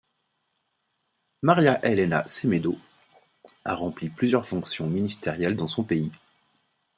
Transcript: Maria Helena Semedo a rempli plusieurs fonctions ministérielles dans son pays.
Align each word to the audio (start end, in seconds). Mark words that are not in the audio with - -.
Maria 1.43 1.79
Helena 1.85 2.25
Semedo 2.25 2.75
a 3.63 3.75
rempli 3.75 4.09
plusieurs 4.09 4.47
fonctions 4.47 4.87
ministérielles 4.89 5.55
dans 5.55 5.67
son 5.67 5.83
pays. 5.83 6.11